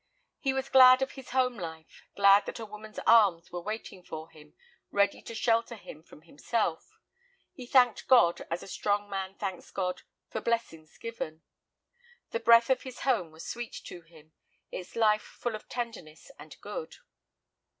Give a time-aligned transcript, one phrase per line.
[0.39, 4.31] He was glad of his home life, glad that a woman's arms were waiting for
[4.31, 4.55] him,
[4.89, 6.97] ready to shelter him from himself.
[7.53, 11.43] He thanked God, as a strong man thanks God, for blessings given.
[12.31, 14.33] The breath of his home was sweet to him,
[14.71, 16.95] its life full of tenderness and good.